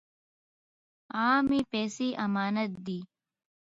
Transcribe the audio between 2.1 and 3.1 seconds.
امانت دي.